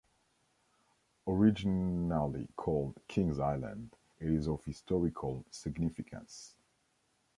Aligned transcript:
Originally 1.27 2.47
called 2.55 2.99
King's 3.07 3.37
Island, 3.37 3.95
it 4.19 4.31
is 4.31 4.47
of 4.47 4.65
historical 4.65 5.45
significance. 5.51 6.55